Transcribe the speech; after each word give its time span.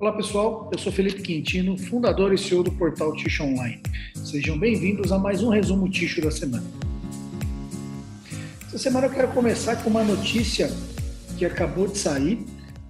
Olá 0.00 0.12
pessoal, 0.12 0.70
eu 0.72 0.78
sou 0.78 0.90
Felipe 0.90 1.20
Quintino, 1.20 1.76
fundador 1.76 2.32
e 2.32 2.38
CEO 2.38 2.62
do 2.62 2.72
portal 2.72 3.14
Ticho 3.14 3.42
Online. 3.42 3.82
Sejam 4.14 4.58
bem-vindos 4.58 5.12
a 5.12 5.18
mais 5.18 5.42
um 5.42 5.50
resumo 5.50 5.90
Ticho 5.90 6.22
da 6.22 6.30
semana. 6.30 6.64
Essa 8.66 8.78
semana 8.78 9.08
eu 9.08 9.10
quero 9.10 9.28
começar 9.28 9.76
com 9.84 9.90
uma 9.90 10.02
notícia 10.02 10.70
que 11.36 11.44
acabou 11.44 11.86
de 11.86 11.98
sair. 11.98 12.36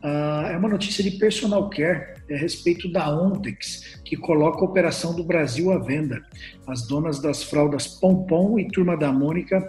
Uh, 0.05 0.53
é 0.53 0.57
uma 0.57 0.69
notícia 0.69 1.03
de 1.03 1.11
personal 1.19 1.69
care 1.69 2.15
é 2.29 2.37
a 2.37 2.39
respeito 2.39 2.89
da 2.93 3.13
Ontex, 3.13 3.99
que 4.05 4.17
coloca 4.17 4.61
a 4.61 4.65
operação 4.65 5.13
do 5.13 5.25
Brasil 5.25 5.73
à 5.73 5.79
venda. 5.79 6.25
As 6.65 6.87
donas 6.87 7.21
das 7.21 7.43
fraldas 7.43 7.89
Pompom 7.89 8.57
e 8.57 8.69
Turma 8.69 8.97
da 8.97 9.13
Mônica 9.13 9.69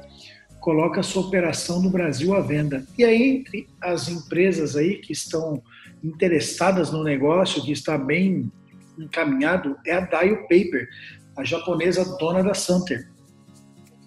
coloca 0.61 0.99
a 0.99 1.03
sua 1.03 1.23
operação 1.23 1.81
no 1.81 1.89
Brasil 1.89 2.33
à 2.35 2.39
venda. 2.39 2.85
E 2.97 3.03
aí, 3.03 3.23
entre 3.23 3.67
as 3.81 4.07
empresas 4.07 4.77
aí 4.77 4.97
que 4.97 5.11
estão 5.11 5.61
interessadas 6.03 6.91
no 6.91 7.03
negócio, 7.03 7.63
que 7.63 7.71
está 7.71 7.97
bem 7.97 8.49
encaminhado, 8.97 9.75
é 9.85 9.93
a 9.93 10.01
Dio 10.01 10.37
Paper, 10.43 10.87
a 11.35 11.43
japonesa 11.43 12.05
dona 12.17 12.43
da 12.43 12.53
Santer. 12.53 13.09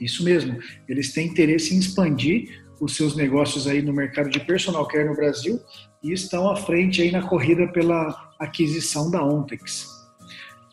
Isso 0.00 0.24
mesmo, 0.24 0.58
eles 0.88 1.12
têm 1.12 1.26
interesse 1.26 1.74
em 1.74 1.78
expandir 1.78 2.64
os 2.80 2.96
seus 2.96 3.16
negócios 3.16 3.66
aí 3.66 3.82
no 3.82 3.92
mercado 3.92 4.30
de 4.30 4.40
personal 4.40 4.86
care 4.86 5.08
no 5.08 5.14
Brasil 5.14 5.60
e 6.02 6.12
estão 6.12 6.50
à 6.50 6.56
frente 6.56 7.02
aí 7.02 7.10
na 7.10 7.22
corrida 7.22 7.66
pela 7.68 8.32
aquisição 8.38 9.10
da 9.10 9.24
Ontex. 9.24 9.88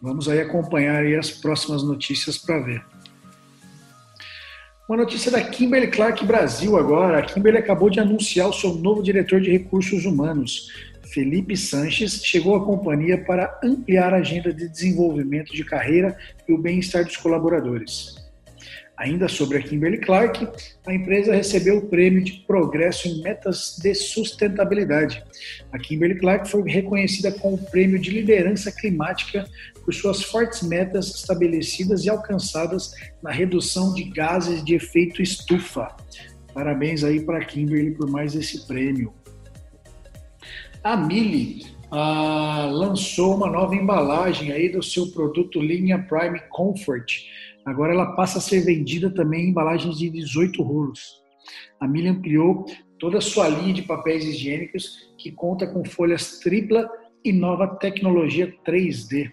Vamos 0.02 0.28
aí 0.28 0.42
acompanhar 0.42 1.04
aí 1.04 1.16
as 1.16 1.32
próximas 1.32 1.84
notícias 1.84 2.38
para 2.38 2.60
ver. 2.60 2.91
Uma 4.92 4.98
notícia 4.98 5.32
da 5.32 5.42
Kimberly 5.42 5.88
Clark 5.88 6.26
Brasil 6.26 6.78
agora. 6.78 7.20
A 7.20 7.22
Kimberly 7.22 7.60
acabou 7.60 7.90
de 7.90 8.02
anunciar 8.02 8.50
o 8.50 8.54
seu 8.54 8.74
novo 8.74 9.02
diretor 9.02 9.40
de 9.40 9.50
recursos 9.50 10.04
humanos. 10.04 10.68
Felipe 11.04 11.56
Sanches 11.56 12.22
chegou 12.26 12.58
à 12.58 12.66
companhia 12.66 13.18
para 13.24 13.58
ampliar 13.64 14.14
a 14.14 14.18
agenda 14.18 14.54
de 14.54 14.68
desenvolvimento 14.68 15.54
de 15.54 15.64
carreira 15.64 16.18
e 16.46 16.52
o 16.52 16.58
bem-estar 16.58 17.06
dos 17.06 17.16
colaboradores. 17.16 18.18
Ainda 18.98 19.28
sobre 19.28 19.58
a 19.58 19.62
Kimberly 19.62 19.98
Clark, 19.98 20.48
a 20.86 20.94
empresa 20.94 21.34
recebeu 21.34 21.78
o 21.78 21.88
prêmio 21.88 22.24
de 22.24 22.34
progresso 22.46 23.08
em 23.08 23.22
metas 23.24 23.80
de 23.82 23.96
sustentabilidade. 23.96 25.24
A 25.72 25.80
Kimberly 25.80 26.20
Clark 26.20 26.50
foi 26.50 26.70
reconhecida 26.70 27.32
com 27.32 27.54
o 27.54 27.58
prêmio 27.58 27.98
de 27.98 28.12
liderança 28.12 28.72
climática 28.72 29.48
por 29.84 29.94
suas 29.94 30.22
fortes 30.22 30.62
metas 30.62 31.16
estabelecidas 31.16 32.06
e 32.06 32.10
alcançadas 32.10 32.94
na 33.24 33.32
redução 33.32 33.94
de 33.94 34.04
gases 34.04 34.64
de 34.64 34.76
efeito 34.76 35.22
estufa. 35.22 35.96
Parabéns 36.54 37.04
aí 37.04 37.22
para 37.22 37.40
a 37.40 37.46
Kimberly 37.46 37.92
por 37.92 38.10
mais 38.10 38.36
esse 38.36 38.68
prêmio. 38.68 39.14
A 40.84 40.98
Mili 40.98 41.66
ah, 41.92 42.70
lançou 42.72 43.36
uma 43.36 43.50
nova 43.50 43.76
embalagem 43.76 44.52
aí 44.52 44.70
do 44.70 44.82
seu 44.82 45.08
produto 45.12 45.60
linha 45.60 46.00
Prime 46.00 46.40
Comfort. 46.50 47.26
Agora 47.66 47.94
ela 47.94 48.16
passa 48.16 48.40
a 48.40 48.42
ser 48.42 48.62
vendida 48.62 49.10
também 49.10 49.46
em 49.46 49.50
embalagens 49.50 49.98
de 49.98 50.10
18 50.10 50.62
rolos. 50.64 51.22
A 51.80 51.88
Mili 51.88 52.08
ampliou 52.08 52.66
toda 53.00 53.18
a 53.18 53.22
sua 53.22 53.48
linha 53.48 53.74
de 53.74 53.82
papéis 53.84 54.24
higiênicos 54.24 55.12
que 55.18 55.32
conta 55.32 55.68
com 55.68 55.84
folhas 55.84 56.40
tripla 56.40 56.90
e 57.24 57.32
nova 57.32 57.68
tecnologia 57.68 58.54
3D. 58.66 59.32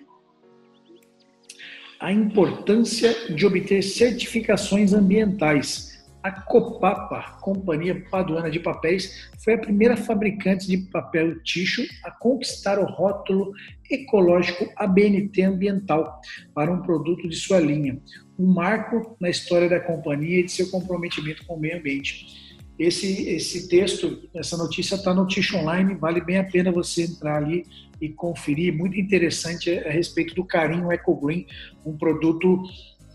A 2.01 2.13
importância 2.13 3.35
de 3.35 3.45
obter 3.45 3.83
certificações 3.83 4.93
ambientais 4.93 5.98
a 6.23 6.33
Copapa, 6.33 7.39
Companhia 7.41 8.05
Paduana 8.11 8.51
de 8.51 8.59
Papéis, 8.59 9.31
foi 9.43 9.55
a 9.55 9.59
primeira 9.59 9.97
fabricante 9.97 10.67
de 10.67 10.79
papel 10.91 11.41
ticho 11.43 11.83
a 12.05 12.11
conquistar 12.11 12.79
o 12.79 12.85
rótulo 12.85 13.53
ecológico 13.91 14.71
ABNT 14.77 15.43
ambiental 15.43 16.21
para 16.55 16.73
um 16.73 16.83
produto 16.83 17.29
de 17.29 17.37
sua 17.37 17.61
linha, 17.61 18.01
um 18.39 18.47
marco 18.47 19.17
na 19.21 19.31
história 19.31 19.69
da 19.69 19.81
companhia 19.81 20.41
e 20.41 20.45
de 20.45 20.53
seu 20.53 20.71
comprometimento 20.71 21.47
com 21.47 21.55
o 21.55 21.61
meio 21.61 21.79
ambiente. 21.79 22.49
Esse, 22.79 23.29
esse 23.29 23.69
texto, 23.69 24.29
essa 24.35 24.57
notícia 24.57 24.95
está 24.95 25.13
no 25.13 25.27
Ticho 25.27 25.57
Online, 25.57 25.95
vale 25.95 26.21
bem 26.21 26.39
a 26.39 26.45
pena 26.45 26.71
você 26.71 27.03
entrar 27.03 27.39
ali 27.39 27.65
e 28.01 28.09
conferir, 28.09 28.73
muito 28.73 28.99
interessante 28.99 29.71
a 29.71 29.91
respeito 29.91 30.35
do 30.35 30.45
Carinho 30.45 30.93
Eco 30.93 31.17
Green, 31.17 31.45
um 31.85 31.97
produto 31.97 32.63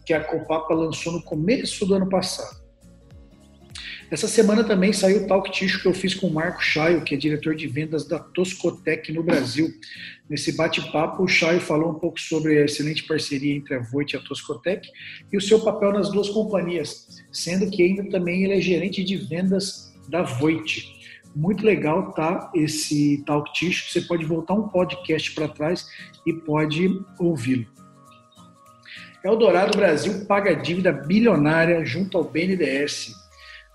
que 0.06 0.14
a 0.14 0.22
Copapa 0.22 0.74
lançou 0.74 1.14
no 1.14 1.24
começo 1.24 1.86
do 1.86 1.94
ano 1.94 2.10
passado. 2.10 2.63
Essa 4.12 4.28
semana 4.28 4.64
também 4.64 4.94
saiu 4.94 5.24
o 5.24 5.28
Talk 5.28 5.52
Ticho 5.52 5.82
que 5.82 5.88
eu 5.88 5.94
fiz 5.94 6.14
com 6.14 6.28
o 6.28 6.34
Marco 6.34 6.62
Chaio, 6.62 7.04
que 7.04 7.16
é 7.16 7.18
diretor 7.18 7.56
de 7.56 7.68
vendas 7.68 8.08
da 8.08 8.20
Toscotec 8.20 9.12
no 9.12 9.24
Brasil. 9.24 9.74
Nesse 10.30 10.56
bate-papo, 10.56 11.24
o 11.24 11.28
Chaio 11.28 11.60
falou 11.60 11.92
um 11.92 12.00
pouco 12.00 12.20
sobre 12.20 12.60
a 12.60 12.66
excelente 12.66 13.04
parceria 13.04 13.56
entre 13.56 13.76
a 13.76 13.80
Voit 13.80 14.14
e 14.14 14.18
a 14.18 14.20
Toscotec 14.20 14.88
e 15.32 15.38
o 15.38 15.42
seu 15.42 15.60
papel 15.60 15.94
nas 15.94 16.12
duas 16.12 16.30
companhias, 16.30 17.24
sendo 17.32 17.70
que 17.70 17.82
ainda 17.82 18.04
também 18.10 18.44
ele 18.44 18.54
é 18.54 18.62
gerente 18.62 19.04
de 19.04 19.18
vendas 19.18 19.94
da 20.08 20.22
Voit. 20.22 20.94
Muito 21.36 21.66
legal 21.66 22.12
tá 22.14 22.52
esse 22.54 23.24
Talk 23.26 23.52
Ticho, 23.54 23.92
você 23.92 24.02
pode 24.02 24.24
voltar 24.26 24.54
um 24.54 24.68
podcast 24.68 25.32
para 25.32 25.48
trás 25.48 25.88
e 26.26 26.34
pode 26.34 26.88
ouvi-lo. 27.20 27.66
Eldorado 29.24 29.78
Brasil 29.78 30.26
paga 30.26 30.54
dívida 30.54 30.92
bilionária 30.92 31.84
junto 31.86 32.18
ao 32.18 32.26
BNDES. 32.26 33.23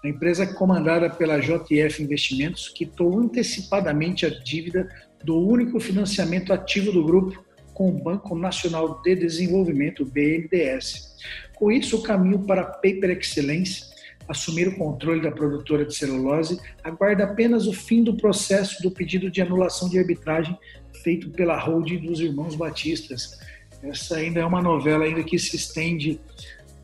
A 0.05 0.09
empresa 0.09 0.47
comandada 0.47 1.11
pela 1.11 1.41
JF 1.41 2.03
Investimentos 2.03 2.69
quitou 2.69 3.19
antecipadamente 3.19 4.25
a 4.25 4.29
dívida 4.29 4.89
do 5.25 5.37
único 5.37 5.81
financiamento 5.81 6.53
ativo 6.53 6.93
do 6.93 7.05
grupo 7.05 7.45
com 7.75 7.89
o 7.89 8.03
Banco 8.03 8.37
Nacional 8.37 9.03
de 9.03 9.17
Desenvolvimento, 9.17 10.05
BNDES. 10.05 11.17
Com 11.57 11.73
isso, 11.73 11.97
o 11.97 12.03
caminho 12.03 12.41
para 12.41 12.65
Paper 12.65 13.11
Excellence, 13.11 13.85
assumir 14.29 14.69
o 14.69 14.77
controle 14.77 15.21
da 15.21 15.33
produtora 15.33 15.85
de 15.85 15.95
celulose, 15.95 16.61
aguarda 16.85 17.25
apenas 17.25 17.67
o 17.67 17.73
fim 17.73 18.05
do 18.05 18.17
processo 18.17 18.81
do 18.83 18.91
pedido 18.91 19.31
de 19.31 19.41
anulação 19.41 19.89
de 19.89 19.99
arbitragem 19.99 20.57
feito 21.03 21.31
pela 21.31 21.59
holding 21.59 21.99
dos 21.99 22.21
irmãos 22.21 22.55
Batistas. 22.55 23.39
Essa 23.83 24.17
ainda 24.17 24.41
é 24.41 24.45
uma 24.45 24.63
novela 24.63 25.05
ainda 25.05 25.23
que 25.23 25.39
se 25.39 25.57
estende 25.57 26.21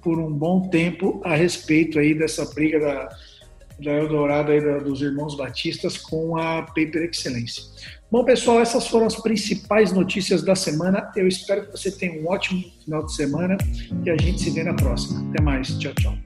por 0.05 0.19
um 0.19 0.31
bom 0.31 0.69
tempo 0.69 1.21
a 1.25 1.35
respeito 1.35 1.99
aí 1.99 2.15
dessa 2.15 2.45
briga 2.55 2.79
da, 2.79 3.09
da 3.83 3.91
Eldorado 3.93 4.53
aí 4.53 4.63
da, 4.63 4.79
dos 4.79 5.01
irmãos 5.01 5.35
Batistas 5.35 5.97
com 5.97 6.37
a 6.37 6.63
Paper 6.63 7.09
Excelência. 7.11 7.65
Bom, 8.11 8.25
pessoal, 8.25 8.61
essas 8.61 8.87
foram 8.87 9.07
as 9.07 9.17
principais 9.17 9.91
notícias 9.91 10.43
da 10.43 10.55
semana. 10.55 11.11
Eu 11.17 11.27
espero 11.27 11.67
que 11.67 11.73
você 11.73 11.91
tenha 11.91 12.23
um 12.23 12.29
ótimo 12.29 12.63
final 12.85 13.05
de 13.05 13.13
semana 13.13 13.57
e 14.05 14.11
a 14.11 14.17
gente 14.17 14.41
se 14.41 14.51
vê 14.51 14.63
na 14.63 14.75
próxima. 14.75 15.29
Até 15.31 15.43
mais. 15.43 15.77
Tchau, 15.79 15.93
tchau. 15.95 16.24